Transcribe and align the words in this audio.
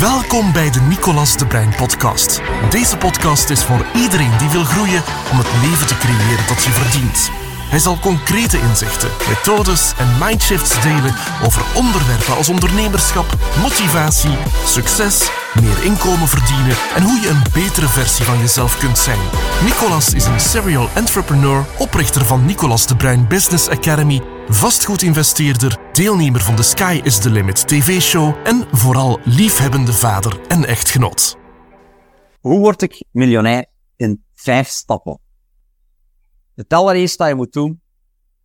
Welkom 0.00 0.52
bij 0.52 0.70
de 0.70 0.80
Nicolas 0.80 1.36
de 1.36 1.46
Brein 1.46 1.74
podcast. 1.76 2.40
Deze 2.70 2.96
podcast 2.96 3.50
is 3.50 3.64
voor 3.64 3.86
iedereen 3.94 4.38
die 4.38 4.48
wil 4.48 4.64
groeien 4.64 5.02
om 5.32 5.38
het 5.38 5.46
leven 5.62 5.86
te 5.86 5.96
creëren 5.98 6.46
dat 6.48 6.64
je 6.64 6.70
verdient. 6.70 7.30
Hij 7.70 7.78
zal 7.78 7.98
concrete 7.98 8.60
inzichten, 8.60 9.10
methodes 9.28 9.92
en 9.98 10.08
mindshifts 10.20 10.82
delen 10.82 11.14
over 11.44 11.62
onderwerpen 11.74 12.36
als 12.36 12.48
ondernemerschap, 12.48 13.26
motivatie, 13.62 14.36
succes, 14.64 15.30
meer 15.60 15.84
inkomen 15.84 16.28
verdienen 16.28 16.76
en 16.94 17.02
hoe 17.02 17.20
je 17.20 17.28
een 17.28 17.42
betere 17.52 17.88
versie 17.88 18.24
van 18.24 18.38
jezelf 18.38 18.78
kunt 18.78 18.98
zijn. 18.98 19.20
Nicolas 19.64 20.14
is 20.14 20.24
een 20.24 20.40
serial 20.40 20.88
entrepreneur, 20.94 21.64
oprichter 21.78 22.24
van 22.24 22.44
Nicolas 22.44 22.86
de 22.86 22.96
Bruin 22.96 23.28
Business 23.28 23.68
Academy, 23.68 24.22
vastgoedinvesteerder, 24.48 25.78
deelnemer 25.92 26.40
van 26.40 26.56
de 26.56 26.62
Sky 26.62 27.00
is 27.04 27.18
the 27.18 27.30
Limit 27.30 27.68
TV-show 27.68 28.34
en 28.44 28.66
vooral 28.72 29.18
liefhebbende 29.24 29.92
vader 29.92 30.40
en 30.48 30.64
echtgenoot. 30.64 31.36
Hoe 32.40 32.58
word 32.58 32.82
ik 32.82 33.04
miljonair 33.10 33.66
in 33.96 34.24
vijf 34.34 34.68
stappen? 34.68 35.20
Het 36.54 36.72
allereerste 36.72 37.16
dat 37.16 37.28
je 37.28 37.34
moet 37.34 37.52
doen, 37.52 37.80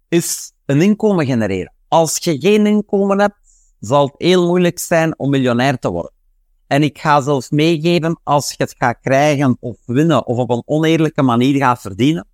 is 0.10 0.52
een 0.66 0.82
inkomen 0.82 1.26
genereren. 1.26 1.74
Als 1.88 2.18
je 2.18 2.40
geen 2.40 2.66
inkomen 2.66 3.20
hebt, 3.20 3.36
zal 3.80 4.06
het 4.06 4.16
heel 4.18 4.48
moeilijk 4.48 4.80
zijn 4.80 5.20
om 5.20 5.30
miljonair 5.30 5.80
te 5.80 5.92
worden. 5.92 6.14
En 6.68 6.84
ik 6.84 7.00
ga 7.00 7.22
zelfs 7.22 7.50
meegeven, 7.50 8.20
als 8.24 8.50
je 8.50 8.56
het 8.58 8.76
gaat 8.78 9.00
krijgen 9.02 9.58
of 9.60 9.78
winnen 9.86 10.28
of 10.28 10.38
op 10.38 10.50
een 10.50 10.64
oneerlijke 10.66 11.22
manier 11.22 11.58
gaat 11.58 11.82
verdienen, 11.82 12.28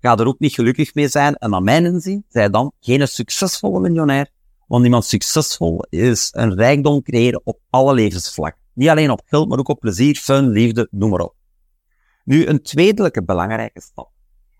ga 0.00 0.16
er 0.16 0.26
ook 0.26 0.38
niet 0.38 0.54
gelukkig 0.54 0.94
mee 0.94 1.08
zijn. 1.08 1.34
En 1.34 1.50
naar 1.50 1.62
mijn 1.62 1.84
inzien, 1.84 2.24
zij 2.28 2.50
dan 2.50 2.72
geen 2.80 3.08
succesvolle 3.08 3.80
miljonair. 3.80 4.36
Want 4.68 4.84
iemand 4.84 5.04
succesvol 5.04 5.84
is 5.88 6.28
een 6.32 6.54
rijkdom 6.54 7.02
creëren 7.02 7.40
op 7.44 7.60
alle 7.70 7.94
levensvlakken. 7.94 8.62
Niet 8.72 8.88
alleen 8.88 9.10
op 9.10 9.22
geld, 9.24 9.48
maar 9.48 9.58
ook 9.58 9.68
op 9.68 9.80
plezier, 9.80 10.16
fun, 10.16 10.48
liefde, 10.48 10.88
noem 10.90 11.10
maar 11.10 11.20
op. 11.20 11.34
Nu, 12.24 12.46
een 12.46 12.62
tweede 12.62 13.22
belangrijke 13.24 13.80
stap 13.80 14.10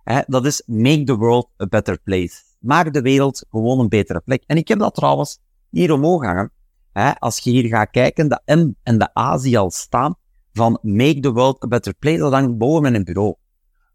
Hè, 0.09 0.21
dat 0.27 0.47
is 0.47 0.63
make 0.67 1.05
the 1.05 1.17
world 1.17 1.49
a 1.63 1.67
better 1.67 1.99
place. 2.03 2.43
Maak 2.59 2.93
de 2.93 3.01
wereld 3.01 3.45
gewoon 3.51 3.79
een 3.79 3.89
betere 3.89 4.21
plek. 4.21 4.43
En 4.47 4.57
ik 4.57 4.69
heb 4.69 4.79
dat 4.79 4.95
trouwens 4.95 5.39
hier 5.71 5.93
omhoog 5.93 6.25
hangen. 6.25 6.53
Hè, 6.93 7.19
als 7.19 7.39
je 7.39 7.51
hier 7.51 7.69
gaat 7.69 7.91
kijken, 7.91 8.29
de 8.29 8.41
M 8.45 8.73
en 8.83 8.99
de 8.99 9.19
A 9.19 9.39
zie 9.39 9.59
al 9.59 9.71
staan 9.71 10.15
van 10.53 10.79
make 10.83 11.21
the 11.21 11.33
world 11.33 11.65
a 11.65 11.67
better 11.67 11.95
place. 11.95 12.17
Dat 12.17 12.33
hangt 12.33 12.59
boven 12.59 12.87
in 12.87 12.95
een 12.95 13.05
bureau. 13.05 13.35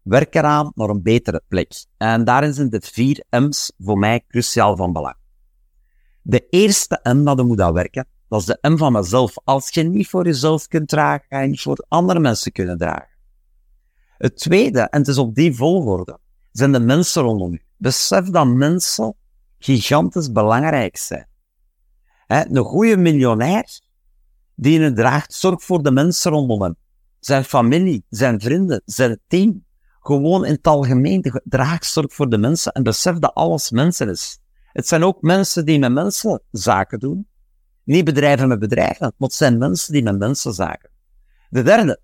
Werk 0.02 0.34
eraan 0.34 0.72
naar 0.74 0.88
een 0.88 1.02
betere 1.02 1.42
plek. 1.48 1.86
En 1.96 2.24
daarin 2.24 2.54
zijn 2.54 2.70
de 2.70 2.80
vier 2.80 3.24
M's 3.30 3.72
voor 3.78 3.98
mij 3.98 4.24
cruciaal 4.28 4.76
van 4.76 4.92
belang. 4.92 5.16
De 6.26 6.46
eerste 6.50 7.00
M 7.02 7.24
dat 7.24 7.38
je 7.38 7.44
moet 7.44 7.60
aan 7.60 7.72
werken, 7.72 8.06
dat 8.28 8.40
is 8.40 8.46
de 8.46 8.58
M 8.60 8.76
van 8.76 8.92
mezelf. 8.92 9.34
Als 9.44 9.70
je 9.70 9.82
niet 9.82 10.08
voor 10.08 10.24
jezelf 10.24 10.66
kunt 10.66 10.88
dragen, 10.88 11.26
ga 11.28 11.40
je 11.40 11.48
niet 11.48 11.60
voor 11.60 11.84
andere 11.88 12.20
mensen 12.20 12.52
kunnen 12.52 12.78
dragen. 12.78 13.08
Het 14.18 14.36
tweede, 14.36 14.80
en 14.80 14.98
het 14.98 15.08
is 15.08 15.18
op 15.18 15.34
die 15.34 15.54
volgorde, 15.54 16.18
zijn 16.52 16.72
de 16.72 16.80
mensen 16.80 17.22
rondom 17.22 17.52
u. 17.52 17.62
Besef 17.76 18.30
dat 18.30 18.46
mensen 18.46 19.14
gigantisch 19.58 20.32
belangrijk 20.32 20.96
zijn. 20.96 21.28
een 22.26 22.56
goede 22.56 22.96
miljonair 22.96 23.80
die 24.54 24.80
een 24.80 24.94
draagt, 24.94 25.34
zorgt 25.34 25.64
voor 25.64 25.82
de 25.82 25.90
mensen 25.90 26.30
rondom 26.30 26.62
hem. 26.62 26.76
Zijn 27.20 27.44
familie, 27.44 28.04
zijn 28.08 28.40
vrienden, 28.40 28.82
zijn 28.84 29.20
team. 29.26 29.64
Gewoon 30.00 30.44
in 30.44 30.52
het 30.52 30.66
algemeen 30.66 31.40
draagt 31.44 31.86
zorg 31.86 32.14
voor 32.14 32.28
de 32.28 32.38
mensen 32.38 32.72
en 32.72 32.82
besef 32.82 33.18
dat 33.18 33.34
alles 33.34 33.70
mensen 33.70 34.08
is. 34.08 34.38
Het 34.74 34.88
zijn 34.88 35.04
ook 35.04 35.22
mensen 35.22 35.64
die 35.64 35.78
met 35.78 35.92
mensen 35.92 36.42
zaken 36.50 36.98
doen. 36.98 37.28
Niet 37.84 38.04
bedrijven 38.04 38.48
met 38.48 38.58
bedrijven, 38.58 39.00
maar 39.00 39.28
het 39.28 39.34
zijn 39.34 39.58
mensen 39.58 39.92
die 39.92 40.02
met 40.02 40.18
mensen 40.18 40.52
zaken. 40.52 40.90
De 41.50 41.62
derde, 41.62 42.00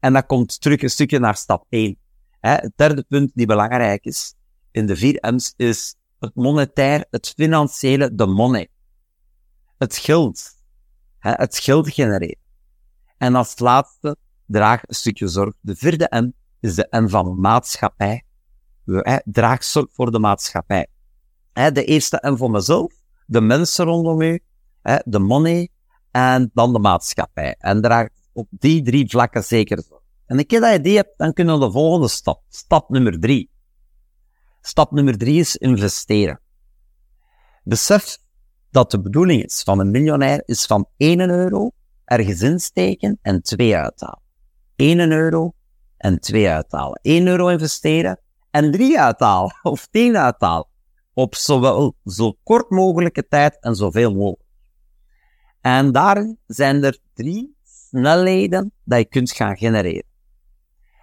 en 0.00 0.12
dat 0.12 0.26
komt 0.26 0.60
terug 0.60 0.82
een 0.82 0.90
stukje 0.90 1.18
naar 1.18 1.36
stap 1.36 1.66
1. 1.68 1.98
Het 2.40 2.72
derde 2.76 3.02
punt 3.02 3.30
die 3.34 3.46
belangrijk 3.46 4.04
is 4.04 4.34
in 4.70 4.86
de 4.86 4.96
vier 4.96 5.18
M's 5.20 5.54
is 5.56 5.94
het 6.18 6.34
monetair, 6.34 7.04
het 7.10 7.28
financiële, 7.36 8.14
de 8.14 8.26
money. 8.26 8.68
Het 9.78 9.96
geld. 9.96 10.56
Het 11.18 11.58
geld 11.58 11.92
genereren. 11.92 12.38
En 13.16 13.34
als 13.34 13.58
laatste, 13.58 14.16
draag 14.46 14.82
een 14.86 14.94
stukje 14.94 15.28
zorg. 15.28 15.54
De 15.60 15.76
vierde 15.76 16.06
M 16.10 16.30
is 16.60 16.74
de 16.74 16.86
M 16.90 17.08
van 17.08 17.40
maatschappij. 17.40 18.24
Draag 19.24 19.64
zorg 19.64 19.88
voor 19.92 20.10
de 20.10 20.18
maatschappij. 20.18 20.86
De 21.52 21.84
eerste 21.84 22.18
M 22.30 22.36
voor 22.36 22.50
mezelf, 22.50 22.92
de 23.26 23.40
mensen 23.40 23.84
rondom 23.84 24.20
u, 24.20 24.40
de 25.04 25.18
money 25.18 25.68
en 26.10 26.50
dan 26.54 26.72
de 26.72 26.78
maatschappij. 26.78 27.56
En 27.58 27.80
draag 27.80 28.08
op 28.32 28.46
die 28.50 28.82
drie 28.82 29.10
vlakken 29.10 29.44
zeker. 29.44 29.82
En 30.26 30.38
een 30.38 30.46
keer 30.46 30.60
dat 30.60 30.72
je 30.72 30.80
die 30.80 30.96
hebt, 30.96 31.18
dan 31.18 31.32
kunnen 31.32 31.58
we 31.58 31.66
de 31.66 31.72
volgende 31.72 32.08
stap. 32.08 32.42
Stap 32.48 32.88
nummer 32.88 33.20
drie. 33.20 33.50
Stap 34.60 34.90
nummer 34.90 35.18
drie 35.18 35.40
is 35.40 35.56
investeren. 35.56 36.40
Besef 37.62 38.18
dat 38.70 38.90
de 38.90 39.00
bedoeling 39.00 39.44
is 39.44 39.62
van 39.62 39.78
een 39.78 39.90
miljonair 39.90 40.42
is 40.44 40.66
van 40.66 40.88
1 40.96 41.30
euro 41.30 41.70
ergens 42.04 42.42
insteken 42.42 43.18
en 43.22 43.42
2 43.42 43.76
uithalen. 43.76 44.22
1 44.76 45.10
euro 45.10 45.52
en 45.96 46.20
2 46.20 46.48
uithalen. 46.48 46.98
1 47.02 47.26
euro 47.26 47.48
investeren 47.48 48.20
en 48.50 48.70
3 48.70 49.00
uithalen 49.00 49.58
of 49.72 49.86
10 49.86 50.16
uithalen. 50.16 50.66
Op 51.18 51.34
zowel 51.34 51.94
zo 52.04 52.36
kort 52.42 52.70
mogelijke 52.70 53.28
tijd 53.28 53.58
en 53.60 53.74
zoveel 53.74 54.14
mogelijk. 54.14 54.48
En 55.60 55.92
daar 55.92 56.34
zijn 56.46 56.84
er 56.84 56.98
drie 57.14 57.56
snelheden 57.64 58.72
dat 58.84 58.98
je 58.98 59.04
kunt 59.04 59.32
gaan 59.32 59.56
genereren. 59.56 60.04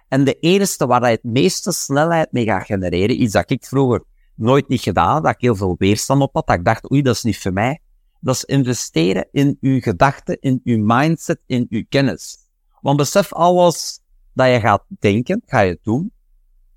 En 0.08 0.24
de 0.24 0.38
eerste 0.38 0.86
waar 0.86 1.00
je 1.00 1.06
het 1.06 1.22
meeste 1.22 1.72
snelheid 1.72 2.32
mee 2.32 2.44
gaat 2.44 2.66
genereren, 2.66 3.22
iets 3.22 3.32
dat 3.32 3.50
ik 3.50 3.64
vroeger 3.64 4.04
nooit 4.34 4.68
niet 4.68 4.80
gedaan, 4.80 5.22
dat 5.22 5.32
ik 5.32 5.40
heel 5.40 5.56
veel 5.56 5.74
weerstand 5.78 6.22
op 6.22 6.34
had, 6.34 6.46
dat 6.46 6.56
ik 6.56 6.64
dacht, 6.64 6.90
oei, 6.90 7.02
dat 7.02 7.14
is 7.14 7.22
niet 7.22 7.38
voor 7.38 7.52
mij. 7.52 7.80
Dat 8.20 8.34
is 8.34 8.44
investeren 8.44 9.28
in 9.30 9.56
uw 9.60 9.80
gedachten, 9.80 10.40
in 10.40 10.60
uw 10.64 10.84
mindset, 10.84 11.40
in 11.46 11.66
uw 11.70 11.84
kennis. 11.88 12.38
Want 12.80 12.96
besef 12.96 13.32
alles 13.32 14.00
dat 14.32 14.48
je 14.48 14.60
gaat 14.60 14.84
denken, 14.88 15.42
ga 15.46 15.60
je 15.60 15.78
doen. 15.82 16.12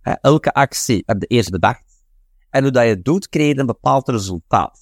elke 0.02 0.54
actie 0.54 1.04
heb 1.06 1.22
je 1.22 1.28
eerst 1.28 1.50
bedacht. 1.50 1.89
En 2.50 2.64
hoe 2.64 2.72
je 2.72 2.80
het 2.80 3.06
doet, 3.06 3.30
creëer 3.30 3.54
je 3.54 3.60
een 3.60 3.66
bepaald 3.66 4.08
resultaat. 4.08 4.80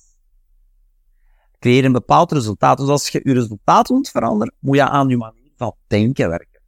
Creëer 1.59 1.85
een 1.85 1.91
bepaald 1.91 2.31
resultaat. 2.31 2.77
Dus 2.77 2.87
als 2.87 3.09
je 3.09 3.21
je 3.23 3.33
resultaat 3.33 3.89
moet 3.89 4.09
veranderen, 4.09 4.53
moet 4.59 4.75
je 4.75 4.89
aan 4.89 5.09
je 5.09 5.17
manier 5.17 5.51
van 5.55 5.75
denken 5.87 6.29
werken. 6.29 6.61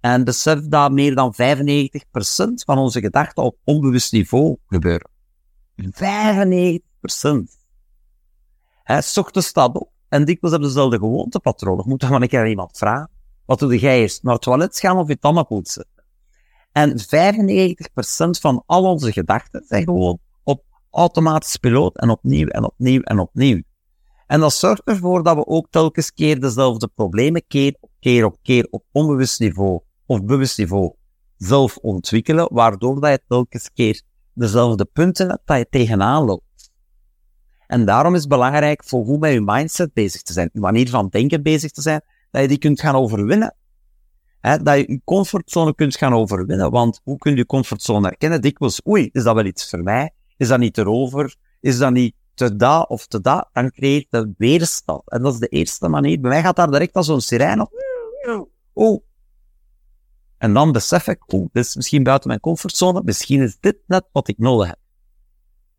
En 0.00 0.24
besef 0.24 0.60
dat 0.60 0.92
meer 0.92 1.14
dan 1.14 1.34
95% 1.34 1.36
van 2.64 2.78
onze 2.78 3.00
gedachten 3.00 3.42
op 3.42 3.56
onbewust 3.64 4.12
niveau 4.12 4.56
gebeuren. 4.66 5.10
95%. 5.82 5.86
Hij 8.82 9.02
ochtends 9.14 9.46
staat 9.46 9.76
op 9.76 9.90
en 10.08 10.24
dikwijls 10.24 10.56
hebben 10.56 10.68
ze 10.70 10.74
dezelfde 10.74 10.98
gewoontepatronen. 10.98 11.88
Moet 11.88 12.00
dan 12.00 12.10
maar 12.10 12.22
een 12.22 12.28
keer 12.28 12.48
iemand 12.48 12.78
vragen. 12.78 13.10
Wat 13.44 13.58
doe 13.58 13.78
jij 13.78 14.00
eerst? 14.00 14.22
Naar 14.22 14.34
het 14.34 14.42
toilet 14.42 14.78
gaan 14.78 14.98
of 14.98 15.08
je 15.08 15.18
tanden 15.18 15.46
poetsen? 15.46 15.86
En 16.74 17.00
95% 17.00 18.40
van 18.40 18.62
al 18.66 18.84
onze 18.84 19.12
gedachten 19.12 19.64
zijn 19.66 19.84
gewoon 19.84 20.18
op 20.42 20.64
automatisch 20.90 21.56
piloot 21.56 21.98
en 21.98 22.10
opnieuw 22.10 22.46
en 22.46 22.64
opnieuw 22.64 23.00
en 23.00 23.18
opnieuw. 23.18 23.62
En 24.26 24.40
dat 24.40 24.54
zorgt 24.54 24.82
ervoor 24.84 25.22
dat 25.22 25.36
we 25.36 25.46
ook 25.46 25.66
telkens 25.70 26.12
keer 26.12 26.40
dezelfde 26.40 26.88
problemen 26.94 27.46
keer 27.46 27.76
op 27.80 27.90
keer 28.00 28.24
op 28.24 28.36
keer 28.42 28.66
op 28.70 28.84
onbewust 28.92 29.40
niveau 29.40 29.80
of 30.06 30.24
bewust 30.24 30.58
niveau 30.58 30.94
zelf 31.36 31.76
ontwikkelen, 31.76 32.48
waardoor 32.52 33.00
dat 33.00 33.10
je 33.10 33.22
telkens 33.28 33.70
keer 33.74 34.02
dezelfde 34.32 34.84
punten 34.84 35.28
hebt 35.28 35.46
dat 35.46 35.58
je 35.58 35.66
tegenaan 35.70 36.24
loopt. 36.24 36.72
En 37.66 37.84
daarom 37.84 38.14
is 38.14 38.20
het 38.20 38.28
belangrijk 38.28 38.84
voor 38.84 39.04
hoe 39.04 39.18
met 39.18 39.32
je 39.32 39.40
mindset 39.40 39.92
bezig 39.92 40.22
te 40.22 40.32
zijn, 40.32 40.50
je 40.52 40.60
manier 40.60 40.88
van 40.88 41.08
denken 41.08 41.42
bezig 41.42 41.70
te 41.70 41.82
zijn, 41.82 42.02
dat 42.30 42.42
je 42.42 42.48
die 42.48 42.58
kunt 42.58 42.80
gaan 42.80 42.94
overwinnen. 42.94 43.54
Dat 44.44 44.76
je 44.76 44.84
je 44.88 45.00
comfortzone 45.04 45.74
kunt 45.74 45.96
gaan 45.96 46.14
overwinnen, 46.14 46.70
want 46.70 47.00
hoe 47.04 47.18
kun 47.18 47.30
je 47.30 47.36
je 47.36 47.46
comfortzone 47.46 48.06
herkennen? 48.06 48.40
Dikwijls, 48.40 48.80
oei, 48.88 49.08
is 49.12 49.22
dat 49.22 49.34
wel 49.34 49.44
iets 49.44 49.68
voor 49.68 49.82
mij? 49.82 50.10
Is 50.36 50.48
dat 50.48 50.58
niet 50.58 50.78
erover? 50.78 51.36
Is 51.60 51.78
dat 51.78 51.92
niet 51.92 52.14
te 52.34 52.56
dat 52.56 52.88
of 52.88 53.06
te 53.06 53.20
dat? 53.20 53.48
Dan 53.52 53.70
creëert 53.70 54.06
je 54.10 54.34
weerstand. 54.38 55.10
En 55.10 55.22
dat 55.22 55.32
is 55.32 55.38
de 55.38 55.48
eerste 55.48 55.88
manier. 55.88 56.20
Bij 56.20 56.30
mij 56.30 56.42
gaat 56.42 56.56
daar 56.56 56.70
direct 56.70 56.94
als 56.94 57.06
zo'n 57.06 57.20
sirene 57.20 57.62
op. 57.62 58.48
Oh, 58.72 59.02
en 60.38 60.52
dan 60.52 60.72
besef 60.72 61.06
ik, 61.06 61.32
oh, 61.32 61.48
dit 61.52 61.64
is 61.64 61.74
misschien 61.74 62.02
buiten 62.02 62.28
mijn 62.28 62.40
comfortzone, 62.40 63.02
misschien 63.04 63.42
is 63.42 63.56
dit 63.60 63.76
net 63.86 64.04
wat 64.12 64.28
ik 64.28 64.38
nodig 64.38 64.66
heb. 64.66 64.78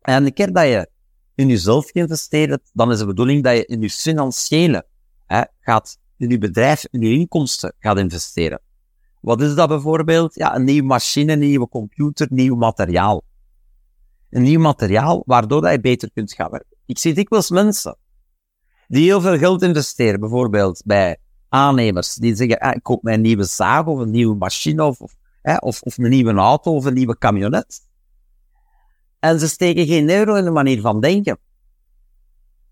En 0.00 0.26
een 0.26 0.32
keer 0.32 0.52
dat 0.52 0.64
je 0.64 0.90
in 1.34 1.48
jezelf 1.48 1.90
investeert, 1.90 2.70
dan 2.72 2.92
is 2.92 2.98
de 2.98 3.06
bedoeling 3.06 3.44
dat 3.44 3.56
je 3.56 3.66
in 3.66 3.80
je 3.80 3.90
financiële 3.90 4.86
hè, 5.26 5.42
gaat, 5.60 5.98
in 6.16 6.28
je 6.28 6.38
bedrijf, 6.38 6.84
in 6.90 7.00
je 7.00 7.10
inkomsten 7.10 7.74
gaat 7.78 7.98
investeren. 7.98 8.60
Wat 9.20 9.40
is 9.40 9.54
dat 9.54 9.68
bijvoorbeeld? 9.68 10.34
Ja, 10.34 10.54
een 10.54 10.64
nieuwe 10.64 10.86
machine, 10.86 11.32
een 11.32 11.38
nieuwe 11.38 11.68
computer, 11.68 12.26
nieuw 12.30 12.56
materiaal. 12.56 13.24
Een 14.30 14.42
nieuw 14.42 14.60
materiaal 14.60 15.22
waardoor 15.26 15.60
dat 15.60 15.70
je 15.70 15.80
beter 15.80 16.10
kunt 16.12 16.32
gaan 16.32 16.50
werken. 16.50 16.76
Ik 16.86 16.98
zie 16.98 17.14
dikwijls 17.14 17.50
mensen 17.50 17.96
die 18.88 19.04
heel 19.04 19.20
veel 19.20 19.38
geld 19.38 19.62
investeren, 19.62 20.20
bijvoorbeeld 20.20 20.82
bij 20.84 21.16
aannemers 21.48 22.14
die 22.14 22.34
zeggen, 22.34 22.58
ah, 22.58 22.74
ik 22.74 22.82
koop 22.82 23.02
mij 23.02 23.14
een 23.14 23.20
nieuwe 23.20 23.44
zaag 23.44 23.86
of 23.86 23.98
een 23.98 24.10
nieuwe 24.10 24.36
machine 24.36 24.84
of, 24.84 25.00
of, 25.00 25.14
of, 25.58 25.82
of 25.82 25.98
een 25.98 26.10
nieuwe 26.10 26.32
auto 26.32 26.74
of 26.74 26.84
een 26.84 26.94
nieuwe 26.94 27.18
camionet. 27.18 27.80
En 29.18 29.40
ze 29.40 29.48
steken 29.48 29.86
geen 29.86 30.10
euro 30.10 30.34
in 30.34 30.44
de 30.44 30.50
manier 30.50 30.80
van 30.80 31.00
denken. 31.00 31.38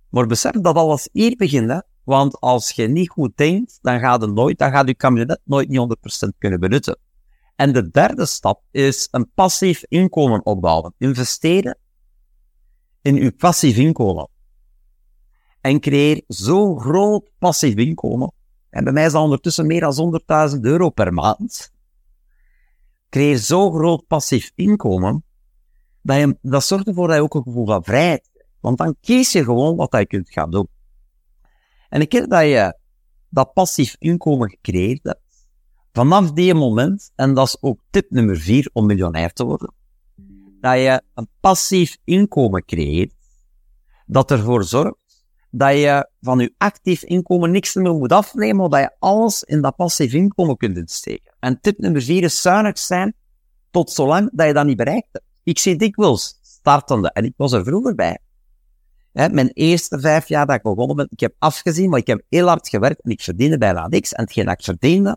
Maar 0.08 0.26
besef 0.26 0.52
dat 0.52 0.76
alles 0.76 1.08
hier 1.12 1.36
begint, 1.36 1.70
hè? 1.70 1.78
Want 2.04 2.40
als 2.40 2.70
je 2.70 2.88
niet 2.88 3.08
goed 3.08 3.36
denkt, 3.36 3.78
dan 3.82 4.00
gaat, 4.00 4.20
het 4.20 4.32
nooit, 4.32 4.58
dan 4.58 4.70
gaat 4.70 4.88
je 4.88 4.94
camionet 4.94 5.40
nooit 5.44 5.68
niet 5.68 5.96
100% 6.26 6.38
kunnen 6.38 6.60
benutten. 6.60 6.98
En 7.56 7.72
de 7.72 7.90
derde 7.90 8.26
stap 8.26 8.62
is 8.70 9.08
een 9.10 9.30
passief 9.34 9.84
inkomen 9.88 10.46
opbouwen. 10.46 10.94
Investeren 10.98 11.78
in 13.02 13.16
uw 13.16 13.32
passief 13.36 13.76
inkomen. 13.76 14.28
En 15.60 15.80
creëer 15.80 16.22
zo 16.28 16.76
groot 16.76 17.30
passief 17.38 17.74
inkomen. 17.74 18.32
En 18.70 18.84
bij 18.84 18.92
mij 18.92 19.04
is 19.04 19.12
dat 19.12 19.22
ondertussen 19.22 19.66
meer 19.66 19.80
dan 19.80 20.20
100.000 20.54 20.60
euro 20.60 20.90
per 20.90 21.12
maand. 21.12 21.72
Creëer 23.08 23.36
zo 23.36 23.70
groot 23.70 24.06
passief 24.06 24.50
inkomen, 24.54 25.24
dat, 26.02 26.16
je, 26.16 26.38
dat 26.42 26.64
zorgt 26.64 26.86
ervoor 26.86 27.06
dat 27.06 27.16
je 27.16 27.22
ook 27.22 27.34
een 27.34 27.42
gevoel 27.42 27.66
van 27.66 27.84
vrijheid 27.84 28.28
hebt. 28.32 28.46
Want 28.60 28.78
dan 28.78 28.96
kies 29.00 29.32
je 29.32 29.44
gewoon 29.44 29.76
wat 29.76 29.92
je 29.92 30.06
kunt 30.06 30.30
gaan 30.30 30.50
doen. 30.50 30.68
En 31.94 32.00
ik 32.00 32.08
keer 32.08 32.28
dat 32.28 32.42
je 32.42 32.78
dat 33.28 33.52
passief 33.52 33.96
inkomen 33.98 34.50
gecreëerd 34.50 35.02
hebt, 35.02 35.46
vanaf 35.92 36.32
die 36.32 36.54
moment, 36.54 37.10
en 37.14 37.34
dat 37.34 37.46
is 37.46 37.56
ook 37.60 37.80
tip 37.90 38.10
nummer 38.10 38.36
vier 38.36 38.70
om 38.72 38.86
miljonair 38.86 39.32
te 39.32 39.44
worden, 39.44 39.72
dat 40.60 40.74
je 40.74 41.02
een 41.14 41.28
passief 41.40 41.96
inkomen 42.04 42.64
creëert, 42.64 43.14
dat 44.06 44.30
ervoor 44.30 44.64
zorgt 44.64 45.26
dat 45.50 45.72
je 45.72 46.08
van 46.20 46.38
je 46.38 46.54
actief 46.58 47.02
inkomen 47.02 47.50
niks 47.50 47.74
meer 47.74 47.94
moet 47.94 48.12
afnemen, 48.12 48.56
maar 48.56 48.68
dat 48.68 48.80
je 48.80 48.96
alles 48.98 49.42
in 49.42 49.60
dat 49.60 49.76
passief 49.76 50.12
inkomen 50.12 50.56
kunt 50.56 50.76
insteken. 50.76 51.34
En 51.40 51.60
tip 51.60 51.78
nummer 51.78 52.02
vier 52.02 52.22
is 52.22 52.42
zuinig 52.42 52.78
zijn 52.78 53.14
tot 53.70 53.90
zolang 53.90 54.30
dat 54.32 54.46
je 54.46 54.52
dat 54.52 54.66
niet 54.66 54.76
bereikt 54.76 55.08
hebt. 55.12 55.26
Ik 55.42 55.58
zie 55.58 55.76
dikwijls 55.76 56.38
startende, 56.42 57.10
en 57.10 57.24
ik 57.24 57.34
was 57.36 57.52
er 57.52 57.64
vroeger 57.64 57.94
bij. 57.94 58.18
Mijn 59.14 59.50
eerste 59.52 60.00
vijf 60.00 60.28
jaar 60.28 60.46
dat 60.46 60.56
ik 60.56 60.62
begonnen 60.62 60.96
ben, 60.96 61.06
ik 61.10 61.20
heb 61.20 61.34
afgezien, 61.38 61.90
maar 61.90 61.98
ik 61.98 62.06
heb 62.06 62.22
heel 62.28 62.46
hard 62.46 62.68
gewerkt 62.68 63.02
en 63.02 63.10
ik 63.10 63.22
verdiende 63.22 63.58
bijna 63.58 63.88
niks. 63.88 64.12
En 64.12 64.24
hetgeen 64.24 64.44
dat 64.44 64.58
ik 64.58 64.64
verdiende, 64.64 65.16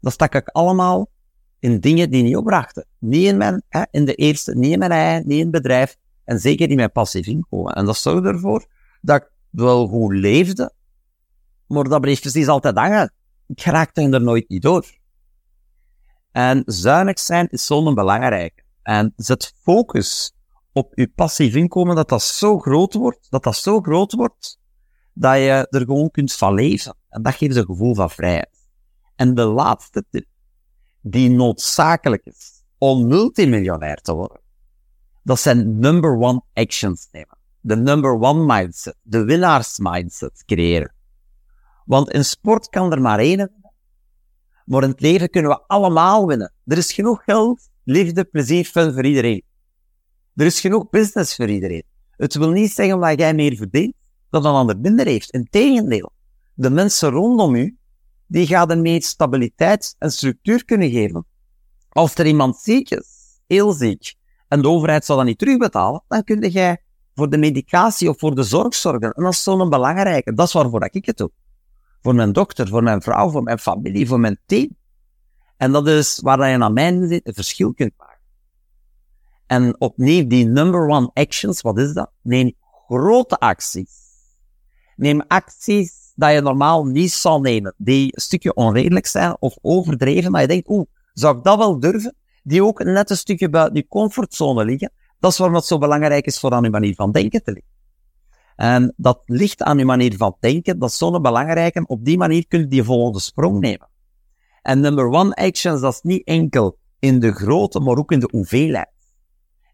dat 0.00 0.12
stak 0.12 0.34
ik 0.34 0.48
allemaal 0.48 1.10
in 1.58 1.80
dingen 1.80 2.10
die 2.10 2.22
niet 2.22 2.36
opbrachten. 2.36 2.86
Niet 2.98 3.26
in 3.26 3.36
mijn, 3.36 3.62
hè, 3.68 3.82
in 3.90 4.04
de 4.04 4.14
eerste, 4.14 4.54
niet 4.54 4.72
in 4.72 4.78
mijn 4.78 4.90
ei, 4.90 5.22
niet 5.24 5.38
in 5.38 5.42
het 5.42 5.50
bedrijf, 5.50 5.96
en 6.24 6.38
zeker 6.38 6.68
niet 6.68 6.76
mijn 6.76 6.92
passief 6.92 7.26
inkomen. 7.26 7.74
En 7.74 7.84
dat 7.84 7.96
zorgde 7.96 8.28
ervoor 8.28 8.66
dat 9.00 9.22
ik 9.22 9.30
wel 9.50 9.86
goed 9.86 10.12
leefde, 10.12 10.72
maar 11.66 11.84
dat 11.84 12.00
bleef 12.00 12.20
precies 12.20 12.48
altijd 12.48 12.76
hangen. 12.76 13.12
Ik 13.46 13.62
raakte 13.62 14.02
er 14.02 14.22
nooit 14.22 14.48
niet 14.48 14.62
door. 14.62 14.98
En 16.32 16.62
zuinig 16.66 17.18
zijn 17.18 17.48
is 17.48 17.66
zo'n 17.66 17.94
belangrijk. 17.94 18.64
En 18.82 19.12
zet 19.16 19.52
focus 19.62 20.35
op 20.76 20.92
je 20.94 21.08
passief 21.08 21.54
inkomen, 21.54 21.96
dat 21.96 22.08
dat 22.08 22.22
zo 22.22 22.58
groot 22.58 22.94
wordt, 22.94 23.26
dat 23.30 23.42
dat 23.42 23.56
zo 23.56 23.80
groot 23.80 24.12
wordt, 24.12 24.58
dat 25.12 25.34
je 25.34 25.66
er 25.70 25.80
gewoon 25.80 26.10
kunt 26.10 26.32
van 26.32 26.54
leven. 26.54 26.96
En 27.08 27.22
dat 27.22 27.34
geeft 27.34 27.56
een 27.56 27.64
gevoel 27.64 27.94
van 27.94 28.10
vrijheid. 28.10 28.68
En 29.14 29.34
de 29.34 29.44
laatste 29.44 30.04
tip, 30.10 30.26
die 31.00 31.30
noodzakelijk 31.30 32.24
is 32.24 32.62
om 32.78 33.06
multimiljonair 33.06 33.96
te 33.96 34.14
worden, 34.14 34.40
dat 35.22 35.40
zijn 35.40 35.78
number 35.78 36.18
one 36.18 36.42
actions 36.52 37.08
nemen. 37.10 37.38
De 37.60 37.76
number 37.76 38.20
one 38.20 38.54
mindset, 38.54 38.96
de 39.02 39.24
winnaars 39.24 39.78
mindset 39.78 40.44
creëren. 40.44 40.94
Want 41.84 42.10
in 42.10 42.24
sport 42.24 42.68
kan 42.68 42.92
er 42.92 43.00
maar 43.00 43.18
één 43.18 43.36
winnen. 43.36 43.72
Maar 44.64 44.82
in 44.82 44.90
het 44.90 45.00
leven 45.00 45.30
kunnen 45.30 45.50
we 45.50 45.64
allemaal 45.66 46.26
winnen. 46.26 46.52
Er 46.64 46.78
is 46.78 46.92
genoeg 46.92 47.24
geld, 47.24 47.68
liefde, 47.84 48.24
plezier, 48.24 48.64
fun 48.64 48.92
voor 48.92 49.04
iedereen. 49.04 49.44
Er 50.36 50.46
is 50.46 50.60
genoeg 50.60 50.88
business 50.90 51.36
voor 51.36 51.48
iedereen. 51.48 51.82
Het 52.10 52.34
wil 52.34 52.50
niet 52.50 52.72
zeggen 52.72 53.00
dat 53.00 53.18
jij 53.18 53.34
meer 53.34 53.56
verdient, 53.56 53.94
dat 54.30 54.44
een 54.44 54.50
ander 54.50 54.78
minder 54.78 55.06
heeft. 55.06 55.30
Integendeel. 55.30 56.12
De 56.54 56.70
mensen 56.70 57.10
rondom 57.10 57.54
u, 57.54 57.76
die 58.26 58.46
gaan 58.46 58.70
er 58.70 58.78
meer 58.78 59.02
stabiliteit 59.02 59.94
en 59.98 60.10
structuur 60.10 60.64
kunnen 60.64 60.90
geven. 60.90 61.26
Als 61.88 62.14
er 62.14 62.26
iemand 62.26 62.56
ziek 62.56 62.90
is, 62.90 63.40
heel 63.46 63.72
ziek, 63.72 64.14
en 64.48 64.62
de 64.62 64.68
overheid 64.68 65.04
zal 65.04 65.16
dat 65.16 65.24
niet 65.24 65.38
terugbetalen, 65.38 66.02
dan 66.08 66.24
kun 66.24 66.48
jij 66.48 66.82
voor 67.14 67.30
de 67.30 67.38
medicatie 67.38 68.08
of 68.08 68.18
voor 68.18 68.34
de 68.34 68.42
zorg 68.42 68.74
zorgen. 68.74 69.12
En 69.12 69.22
dat 69.22 69.32
is 69.32 69.42
zo'n 69.42 69.70
belangrijke. 69.70 70.34
Dat 70.34 70.46
is 70.46 70.52
waarvoor 70.52 70.88
ik 70.90 71.06
het 71.06 71.16
doe. 71.16 71.30
Voor 72.02 72.14
mijn 72.14 72.32
dochter, 72.32 72.68
voor 72.68 72.82
mijn 72.82 73.02
vrouw, 73.02 73.30
voor 73.30 73.42
mijn 73.42 73.58
familie, 73.58 74.06
voor 74.06 74.20
mijn 74.20 74.38
team. 74.46 74.68
En 75.56 75.72
dat 75.72 75.88
is 75.88 76.20
waar 76.22 76.50
je 76.50 76.58
aan 76.58 76.72
mijn 76.72 77.08
zit 77.08 77.26
een 77.26 77.34
verschil 77.34 77.74
kunt 77.74 77.92
maken. 77.96 78.15
En 79.46 79.80
opnieuw, 79.80 80.26
die 80.26 80.44
number 80.44 80.88
one 80.88 81.10
actions, 81.12 81.60
wat 81.60 81.78
is 81.78 81.92
dat? 81.92 82.10
Neem 82.22 82.52
grote 82.86 83.38
acties. 83.38 84.04
Neem 84.96 85.24
acties 85.28 86.12
dat 86.14 86.32
je 86.32 86.40
normaal 86.40 86.84
niet 86.84 87.12
zou 87.12 87.40
nemen, 87.40 87.74
die 87.76 88.04
een 88.14 88.20
stukje 88.20 88.54
onredelijk 88.54 89.06
zijn 89.06 89.36
of 89.38 89.56
overdreven, 89.62 90.30
maar 90.30 90.40
je 90.40 90.46
denkt, 90.46 90.68
oeh, 90.68 90.86
zou 91.12 91.36
ik 91.36 91.44
dat 91.44 91.58
wel 91.58 91.80
durven? 91.80 92.14
Die 92.42 92.64
ook 92.64 92.84
net 92.84 93.10
een 93.10 93.16
stukje 93.16 93.50
buiten 93.50 93.76
je 93.76 93.86
comfortzone 93.88 94.64
liggen. 94.64 94.92
Dat 95.18 95.32
is 95.32 95.38
waarom 95.38 95.56
het 95.56 95.66
zo 95.66 95.78
belangrijk 95.78 96.26
is 96.26 96.38
voor 96.38 96.52
aan 96.52 96.62
je 96.62 96.70
manier 96.70 96.94
van 96.94 97.12
denken 97.12 97.42
te 97.42 97.52
liggen. 97.52 97.74
En 98.56 98.94
dat 98.96 99.22
ligt 99.24 99.62
aan 99.62 99.78
je 99.78 99.84
manier 99.84 100.16
van 100.16 100.36
denken, 100.40 100.78
dat 100.78 100.88
is 100.90 100.96
zo'n 100.96 101.22
belangrijke. 101.22 101.84
Op 101.86 102.04
die 102.04 102.16
manier 102.16 102.46
kun 102.46 102.60
je 102.60 102.66
die 102.66 102.82
volgende 102.82 103.20
sprong 103.20 103.60
nemen. 103.60 103.88
En 104.62 104.80
number 104.80 105.06
one 105.06 105.34
actions, 105.34 105.80
dat 105.80 105.92
is 105.92 106.00
niet 106.02 106.26
enkel 106.26 106.78
in 106.98 107.20
de 107.20 107.32
grootte, 107.32 107.80
maar 107.80 107.96
ook 107.96 108.12
in 108.12 108.20
de 108.20 108.28
hoeveelheid. 108.30 108.88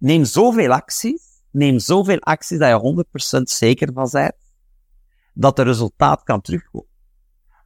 Neem 0.02 0.24
zoveel 0.24 0.72
acties, 0.72 1.22
neem 1.50 1.78
zoveel 1.78 2.18
acties 2.18 2.58
dat 2.58 2.82
je 2.82 3.04
100% 3.38 3.42
zeker 3.42 3.92
van 3.92 4.08
bent 4.12 4.34
dat 5.34 5.56
de 5.56 5.62
resultaat 5.62 6.22
kan 6.22 6.40
terugkomen. 6.40 6.88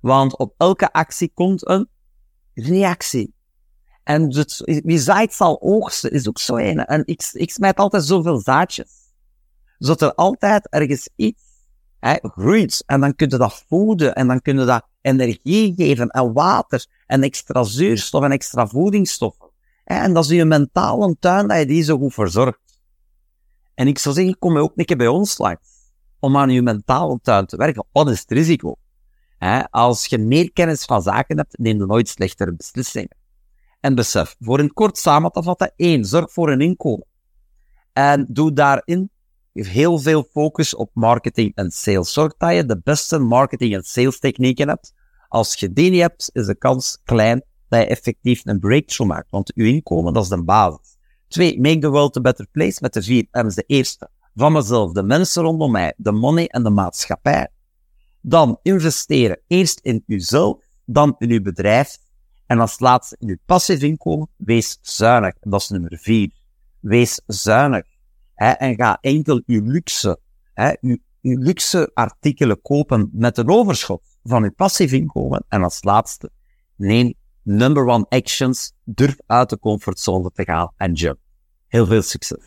Want 0.01 0.39
op 0.39 0.55
elke 0.57 0.93
actie 0.93 1.31
komt 1.35 1.69
een 1.69 1.89
reactie. 2.55 3.35
En 4.03 4.37
het, 4.37 4.63
wie 4.85 4.99
zaait 4.99 5.33
zal 5.33 5.61
oogsten, 5.61 6.11
is 6.11 6.29
ook 6.29 6.39
zo 6.39 6.57
een. 6.57 6.85
En 6.85 7.03
ik, 7.07 7.29
ik 7.33 7.51
smijt 7.51 7.77
altijd 7.77 8.05
zoveel 8.05 8.39
zaadjes. 8.39 9.13
Zodat 9.79 10.03
er 10.03 10.15
altijd 10.15 10.69
ergens 10.69 11.09
iets 11.15 11.43
hè, 12.01 12.17
groeit. 12.21 12.83
En 12.87 13.01
dan 13.01 13.15
kun 13.15 13.31
je 13.31 13.37
dat 13.37 13.65
voeden. 13.69 14.15
En 14.15 14.27
dan 14.27 14.43
kun 14.43 14.59
je 14.59 14.65
dat 14.65 14.87
energie 15.01 15.75
geven. 15.77 16.09
En 16.09 16.33
water. 16.33 16.87
En 17.07 17.23
extra 17.23 17.63
zuurstof 17.63 18.23
en 18.23 18.33
extra 18.33 18.67
voedingsstoffen. 18.67 19.46
En 19.87 20.13
dat 20.13 20.25
is 20.25 20.31
je 20.31 20.45
mentale 20.45 21.17
tuin 21.19 21.49
dat 21.49 21.59
je 21.59 21.67
die 21.67 21.83
zo 21.83 21.99
goed 21.99 22.15
verzorgt. 22.15 22.81
En 23.75 23.87
ik 23.87 23.99
zou 23.99 24.15
zeggen, 24.15 24.39
kom 24.39 24.57
ook 24.57 24.73
een 24.77 24.85
keer 24.85 24.97
bij 24.97 25.07
ons 25.07 25.39
langs. 25.39 25.61
Om 26.21 26.37
aan 26.37 26.51
je 26.51 26.63
mentale 26.63 27.19
tuin 27.23 27.47
te 27.47 27.57
werken. 27.57 27.87
Wat 27.93 28.11
is 28.11 28.21
het 28.21 28.31
risico? 28.31 28.77
Als 29.71 30.07
je 30.07 30.19
meer 30.19 30.53
kennis 30.53 30.85
van 30.85 31.03
zaken 31.03 31.37
hebt, 31.37 31.59
neem 31.59 31.79
je 31.79 31.87
nooit 31.87 32.09
slechtere 32.09 32.55
beslissingen. 32.55 33.17
En 33.81 33.95
besef, 33.95 34.37
voor 34.41 34.59
een 34.59 34.73
kort 34.73 34.99
samen 34.99 35.31
te 35.31 35.43
vatten, 35.43 35.73
één, 35.77 36.05
zorg 36.05 36.33
voor 36.33 36.51
een 36.51 36.61
inkomen. 36.61 37.07
En 37.93 38.27
doe 38.29 38.53
daarin 38.53 39.11
heel 39.53 39.99
veel 39.99 40.29
focus 40.31 40.75
op 40.75 40.91
marketing 40.93 41.55
en 41.55 41.71
sales. 41.71 42.13
Zorg 42.13 42.37
dat 42.37 42.55
je 42.55 42.65
de 42.65 42.81
beste 42.85 43.19
marketing 43.19 43.75
en 43.75 43.83
sales 43.83 44.19
technieken 44.19 44.69
hebt. 44.69 44.93
Als 45.29 45.55
je 45.55 45.73
die 45.73 45.91
niet 45.91 46.01
hebt, 46.01 46.31
is 46.33 46.47
de 46.47 46.57
kans 46.57 47.01
klein 47.05 47.45
dat 47.69 47.81
je 47.81 47.87
effectief 47.87 48.41
een 48.45 48.59
breakthrough 48.59 49.13
maakt. 49.13 49.31
Want 49.31 49.55
uw 49.55 49.67
inkomen, 49.67 50.13
dat 50.13 50.23
is 50.23 50.29
de 50.29 50.43
basis. 50.43 50.97
Twee, 51.29 51.61
make 51.61 51.79
the 51.79 51.89
world 51.89 52.17
a 52.17 52.21
better 52.21 52.47
place 52.53 52.79
met 52.81 52.93
de 52.93 53.03
vier 53.03 53.27
M's. 53.31 53.55
De 53.55 53.65
eerste, 53.67 54.11
van 54.35 54.53
mezelf, 54.53 54.93
de 54.93 55.03
mensen 55.03 55.43
rondom 55.43 55.71
mij, 55.71 55.95
de 55.97 56.13
money 56.13 56.47
en 56.47 56.63
de 56.63 56.71
maatschappij. 56.71 57.49
Dan 58.21 58.59
investeren 58.63 59.41
eerst 59.47 59.81
in 59.83 60.03
uzelf, 60.07 60.65
dan 60.85 61.15
in 61.19 61.31
uw 61.31 61.43
bedrijf. 61.43 61.99
En 62.47 62.61
als 62.61 62.81
laatste 62.81 63.17
in 63.19 63.29
uw 63.29 63.37
passief 63.47 63.83
inkomen, 63.83 64.29
wees 64.37 64.79
zuinig. 64.81 65.35
Dat 65.41 65.61
is 65.61 65.69
nummer 65.69 65.99
vier. 66.03 66.31
Wees 66.81 67.21
zuinig. 67.27 67.85
Hè, 68.35 68.51
en 68.51 68.75
ga 68.75 68.99
enkel 69.01 69.43
uw 69.47 69.63
luxe, 69.65 70.21
hè, 70.55 70.73
uw, 70.81 70.97
luxe 71.21 71.91
artikelen 71.95 72.63
kopen 72.63 73.09
met 73.13 73.39
een 73.39 73.49
overschot 73.49 74.03
van 74.23 74.43
uw 74.43 74.53
passief 74.53 74.93
inkomen. 74.93 75.45
En 75.49 75.63
als 75.63 75.83
laatste, 75.83 76.31
neem 76.77 77.15
number 77.47 77.87
one 77.87 78.07
actions. 78.09 78.73
Durf 78.85 79.17
uit 79.27 79.51
de 79.51 79.59
comfortzone 79.59 80.31
te 80.35 80.45
gaan 80.45 80.73
en 80.77 80.93
jump. 80.93 81.19
Heel 81.69 81.87
veel 81.87 82.03
succes. 82.03 82.39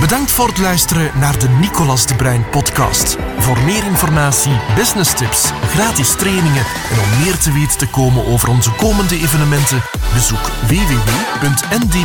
Bedankt 0.00 0.30
voor 0.30 0.46
het 0.48 0.58
luisteren 0.58 1.18
naar 1.18 1.38
de 1.38 1.48
Nicolas 1.48 2.06
de 2.06 2.14
Bruin 2.14 2.48
podcast. 2.50 3.16
Voor 3.38 3.58
meer 3.58 3.84
informatie, 3.84 4.52
business 4.74 5.14
tips, 5.14 5.50
gratis 5.50 6.16
trainingen 6.16 6.64
en 6.90 6.98
om 6.98 7.22
meer 7.24 7.38
te 7.38 7.52
weten 7.52 7.78
te 7.78 7.90
komen 7.90 8.26
over 8.26 8.48
onze 8.48 8.72
komende 8.72 9.14
evenementen, 9.14 9.82
bezoek 10.12 10.48
www.ndba.be 10.66 12.02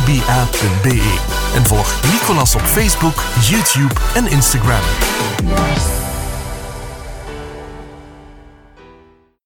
en 1.54 1.64
volg 1.66 2.12
Nicolas 2.12 2.54
op 2.54 2.60
Facebook, 2.60 3.22
YouTube 3.40 3.94
en 4.14 4.26
Instagram. 4.26 4.82